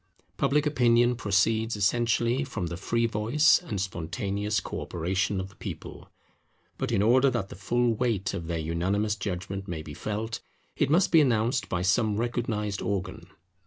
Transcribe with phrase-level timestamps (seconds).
[0.35, 6.09] Public Opinion proceeds essentially from the free voice and spontaneous co operation of the people.
[6.79, 10.39] But in order that the full weight of their unanimous judgment may be felt,
[10.75, 13.27] it must be announced by some recognized organ.